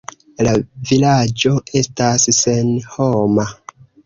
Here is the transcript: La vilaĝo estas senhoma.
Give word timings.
La 0.45 0.53
vilaĝo 0.91 1.51
estas 1.83 2.27
senhoma. 2.39 3.47